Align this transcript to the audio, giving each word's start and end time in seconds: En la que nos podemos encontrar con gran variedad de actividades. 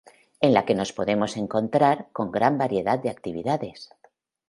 En 0.45 0.51
la 0.55 0.63
que 0.69 0.73
nos 0.79 0.91
podemos 0.99 1.37
encontrar 1.37 2.07
con 2.11 2.31
gran 2.31 2.57
variedad 2.57 2.97
de 2.97 3.11
actividades. 3.11 3.91